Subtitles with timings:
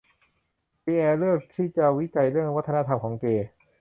[0.83, 3.49] ปีแอร์เลือกที่จะวิจัยเรื่องวัฒนธรรมของเกย์